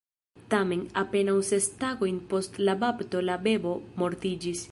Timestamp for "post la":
2.33-2.77